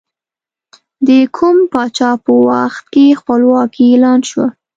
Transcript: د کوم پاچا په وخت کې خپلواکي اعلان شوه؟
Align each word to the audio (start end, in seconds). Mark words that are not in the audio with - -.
د 1.07 1.09
کوم 1.35 1.57
پاچا 1.71 2.11
په 2.23 2.31
وخت 2.47 2.83
کې 2.93 3.17
خپلواکي 3.19 3.83
اعلان 3.91 4.19
شوه؟ 4.29 4.47